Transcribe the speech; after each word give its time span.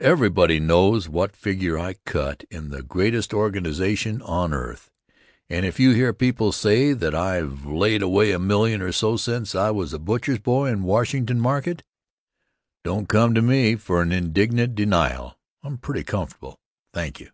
Everybody 0.00 0.58
knows 0.58 1.08
what 1.08 1.36
figure 1.36 1.78
I 1.78 1.94
cut 2.04 2.42
in 2.50 2.70
the 2.70 2.82
greatest 2.82 3.32
organization 3.32 4.20
on 4.22 4.52
earth, 4.52 4.90
and 5.48 5.64
if 5.64 5.78
you 5.78 5.92
hear 5.92 6.12
people 6.12 6.50
say 6.50 6.92
that 6.92 7.14
I've 7.14 7.64
laid 7.64 8.02
away 8.02 8.32
a 8.32 8.40
million 8.40 8.82
or 8.82 8.90
so 8.90 9.16
since 9.16 9.54
I 9.54 9.70
was 9.70 9.92
a 9.92 10.00
butcher's 10.00 10.40
boy 10.40 10.70
in 10.72 10.82
Washington 10.82 11.38
Market, 11.38 11.84
don't 12.82 13.08
come 13.08 13.32
to 13.36 13.42
me 13.42 13.76
for 13.76 14.02
an 14.02 14.10
indignant 14.10 14.74
denial 14.74 15.38
I'm 15.62 15.78
pretty 15.78 16.02
comfortable, 16.02 16.58
thank 16.92 17.20
you. 17.20 17.30